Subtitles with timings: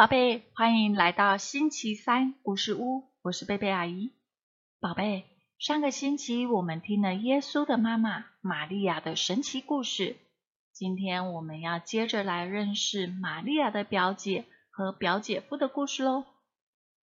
[0.00, 4.12] 宝贝，欢迎来到星期三故事屋，我是贝贝阿姨。
[4.80, 5.26] 宝贝，
[5.58, 10.16] 上个星期我们听了耶稣的妈妈玛利亚的神奇故事，
[10.72, 16.24] 今天我们要接着来认识玛利亚的表姐和表姐夫的故事喽。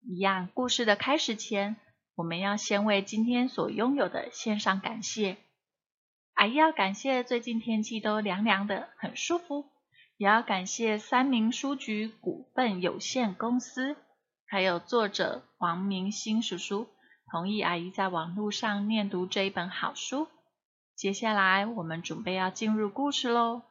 [0.03, 1.77] 一样，故事的开始前，
[2.13, 5.37] 我们要先为今天所拥有的献上感谢。
[6.35, 9.65] 阿姨要感谢最近天气都凉凉的，很舒服。
[10.17, 13.95] 也要感谢三明书局股份有限公司，
[14.45, 16.87] 还有作者王明星叔叔
[17.31, 20.27] 同意阿姨在网络上念读这一本好书。
[20.95, 23.63] 接下来我们准备要进入故事喽。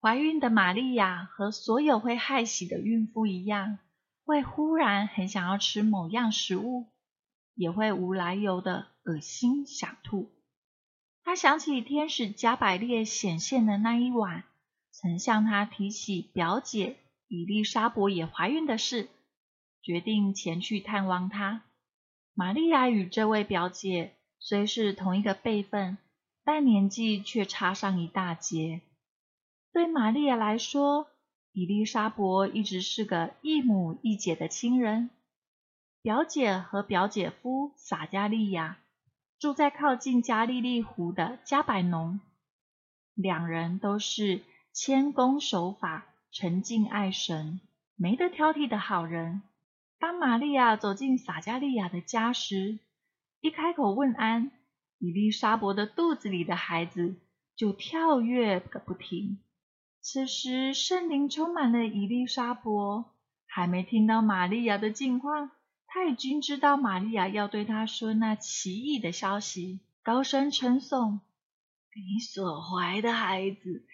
[0.00, 3.78] 怀孕的玛利亚和所有会害喜的孕妇一样。
[4.26, 6.86] 会忽然很想要吃某样食物，
[7.54, 10.32] 也会无来由的恶心想吐。
[11.22, 14.44] 她想起天使加百列显现的那一晚，
[14.96, 19.08] 曾向他提起表姐伊丽莎伯也怀孕的事，
[19.82, 21.62] 决定前去探望她。
[22.32, 25.98] 玛利亚与这位表姐虽是同一个辈分，
[26.44, 28.82] 但年纪却差上一大截。
[29.72, 31.08] 对玛利亚来说，
[31.52, 35.10] 伊丽莎伯一直是个异母异姐的亲人。
[36.02, 38.78] 表姐和表姐夫撒加利亚
[39.40, 42.20] 住在靠近加利利湖的加百农，
[43.14, 44.42] 两人都是
[44.76, 47.60] 谦恭守法、沉静爱神、
[47.94, 49.40] 没得挑剔的好人。
[50.00, 52.80] 当玛利亚走进撒加利亚的家时，
[53.40, 54.50] 一开口问安，
[54.98, 57.14] 伊丽莎伯的肚子里的孩子
[57.54, 59.38] 就跳跃个不停。
[60.00, 63.14] 此时，圣灵充满了伊丽莎伯，
[63.46, 65.52] 还没听到玛利亚的近况，
[65.86, 71.20] 他已经知道玛利亚要对他说那奇异的消息，高声称颂
[71.94, 73.86] ：“你所怀的孩子，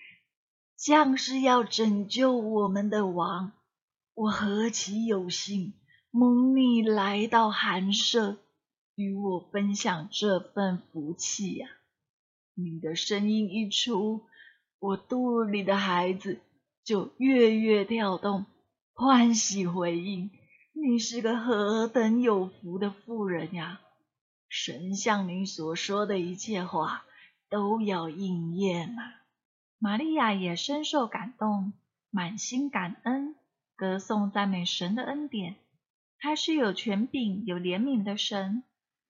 [0.83, 3.53] 将是要拯救我们的王。
[4.15, 5.75] 我何其有幸，
[6.11, 8.39] 蒙你来到寒舍，
[8.95, 11.69] 与我分享这份福气呀！
[12.55, 14.23] 你的声音一出。”
[14.81, 16.41] 我肚里的孩子
[16.83, 18.47] 就跃跃跳动，
[18.95, 20.31] 欢喜回应。
[20.73, 23.83] 你是个何等有福的妇人呀！
[24.49, 27.05] 神像你所说的一切话
[27.51, 29.20] 都要应验啊。
[29.83, 31.73] 玛利亚也深受感动，
[32.11, 33.35] 满心感恩，
[33.77, 35.57] 歌颂赞美神的恩典。
[36.19, 38.63] 他是有权柄、有怜悯的神，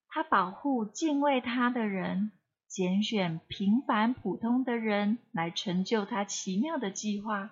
[0.07, 2.31] 他保护敬畏他的人。
[2.69, 7.51] 拣选平凡普通的人来成就他奇妙的计划。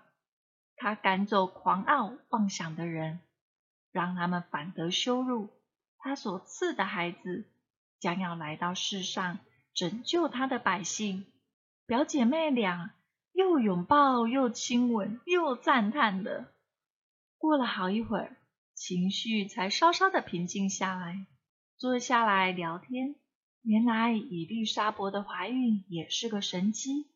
[0.76, 3.18] 他赶走狂傲妄想的人，
[3.90, 5.48] 让他们反得羞辱。
[5.98, 7.48] 他所赐的孩子
[7.98, 9.40] 将要来到世上，
[9.74, 11.26] 拯救他的百姓。
[11.84, 12.92] 表姐妹俩
[13.38, 16.53] 又拥抱又亲吻又赞叹的。
[17.37, 18.37] 过了好一会儿，
[18.75, 21.25] 情绪才稍稍的平静下来，
[21.76, 23.15] 坐下来聊天。
[23.62, 27.12] 原来伊丽莎伯的怀孕也是个神机。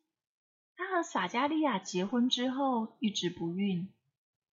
[0.77, 3.89] 她和撒加利亚结婚之后一直不孕，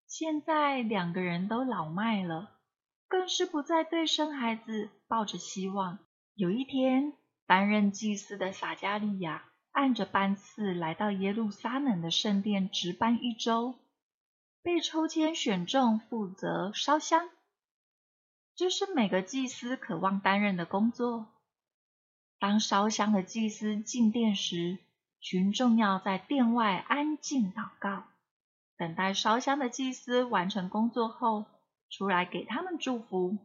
[0.09, 2.59] 现在两个人都老迈了，
[3.07, 6.01] 更是不再对生孩子抱着希望。
[6.35, 7.13] 有一天，
[7.47, 13.75] 担任祭司的撒加利亚按着班次来到耶路撒冷的圣殿值班一周，
[14.63, 17.31] 被抽签选中负责烧香，
[18.57, 21.29] 这是每个祭司渴望担任的工作。
[22.39, 24.79] 当烧香的祭司进殿时，
[25.21, 28.05] 群众要在殿外安静祷告，
[28.77, 31.45] 等待烧香的祭司完成工作后
[31.91, 33.39] 出来给他们祝福。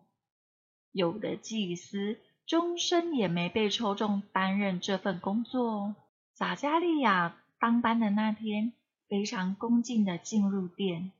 [0.92, 5.96] 有的祭司终身也没被抽中担任这份工作。
[6.38, 8.74] 撒加利亚当班的那天，
[9.08, 11.14] 非常恭敬地进入殿，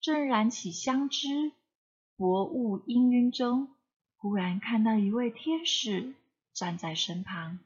[0.00, 1.52] 正燃起香枝，
[2.16, 3.68] 薄雾氤氲中，
[4.16, 6.14] 忽然看到一位天使。
[6.52, 7.60] 站在身旁，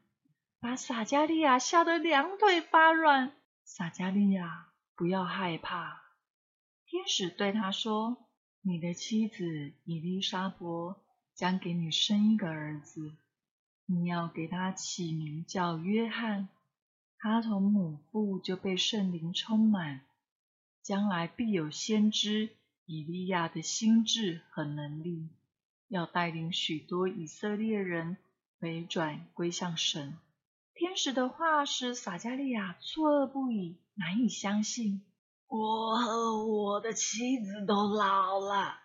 [0.60, 3.32] 把撒加利亚吓得两腿发软。
[3.64, 6.02] 撒加利亚，不要害怕。
[6.84, 8.18] 天使对他说
[8.60, 11.00] ：“你的妻子伊丽莎伯
[11.34, 13.16] 将给你生一个儿子，
[13.86, 16.50] 你要给他起名叫约翰。
[17.18, 20.00] 他从母腹就被圣灵充满，
[20.82, 22.50] 将来必有先知
[22.84, 25.28] 以利亚的心智和能力，
[25.88, 28.16] 要带领许多以色列人。”
[28.58, 30.16] 回转归向神，
[30.72, 35.02] 天使的话使撒加利亚错愕不已，难以相信。
[35.46, 38.78] 我和我的妻子都老了，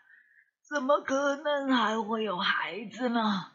[0.70, 3.54] 怎么可能还会有孩子呢？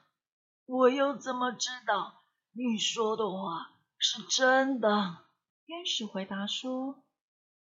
[0.65, 2.23] 我又怎么知道
[2.53, 3.73] 你说的话
[4.09, 5.25] 是真的？
[5.67, 7.03] 天使回答说：“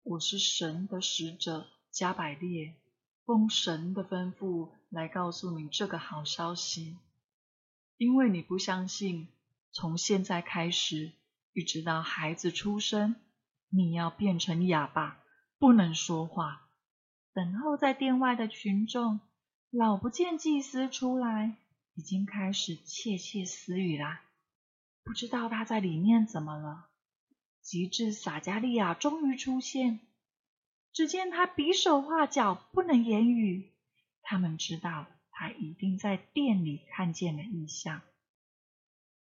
[0.05, 2.77] 我是神的使者，加百列，
[3.25, 6.99] 奉神的吩咐来告诉你这个好消息。
[7.97, 9.27] 因为你不相信，
[9.73, 11.11] 从现在开始，
[11.53, 13.17] 一直到孩子出生，
[13.69, 15.25] 你要变成哑巴，
[15.59, 16.69] 不能说话。
[17.35, 19.19] 等候在殿外的群众，
[19.71, 21.57] 老不见祭司出来，
[21.95, 24.23] 已经开始窃窃私语啦。
[25.11, 26.87] 不知道他在里面怎么了。
[27.63, 29.99] 及至撒加利亚终于出现，
[30.93, 33.73] 只见他比手画脚，不能言语。
[34.23, 35.07] 他们知道。
[35.33, 38.03] 他一定在店里看见了异象。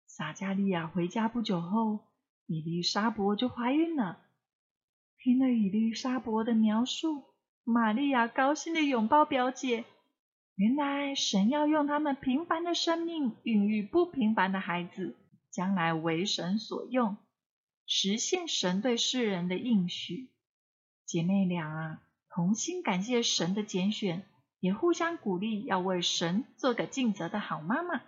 [0.06, 2.00] 撒加利亚回家不久后，
[2.46, 4.20] 伊丽莎伯就怀孕了。
[5.18, 7.24] 听了伊丽莎伯的描述，
[7.64, 9.86] 玛利亚高兴的拥抱表姐。
[10.56, 15.16] 原来神要用他们平凡的生命孕育不平凡的孩子，
[15.50, 17.16] 将来为神所用，
[17.86, 20.30] 实现神对世人的应许。
[21.06, 24.26] 姐妹俩啊，同心感谢神的拣选。
[24.60, 28.02] 也互相鼓励，要为神做个尽责的好妈妈。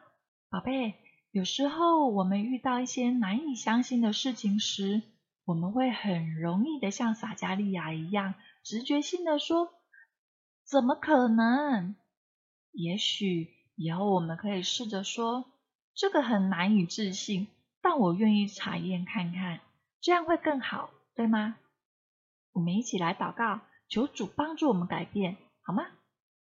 [0.50, 0.97] 宝贝，
[1.31, 5.00] 有时候我们遇到一些难以相信的事情时，
[5.47, 9.73] 我们会很容易的像撒加利亚一样，直觉性的说
[10.69, 11.97] ：“怎么可能？”
[12.73, 15.50] 也许以后我们可以试着说
[15.94, 17.49] ：“这个很难以置信，
[17.81, 19.61] 但我愿意查验看看，
[20.00, 21.56] 这样会更好，对吗？”
[22.53, 25.87] 我们一起来祷告，求主帮助我们改变，好吗？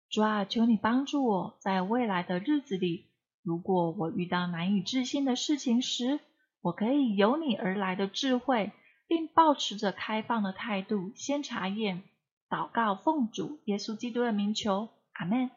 [0.10, 3.06] 主啊，求你帮助我，在未来的日子里，
[3.44, 6.20] 如果我遇到难以置信的事情时，
[6.62, 8.72] 我可以由你而来的智慧，
[9.08, 12.04] 并保持着开放的态度，先查验、
[12.50, 15.50] 祷告、奉主耶稣基督的名求，阿门。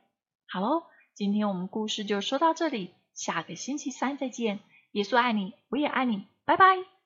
[0.46, 0.84] 好喽，
[1.14, 4.60] 今天我们故事就说到这里，下个星期三再见。
[4.92, 6.93] 耶稣爱你，我也爱你，拜拜。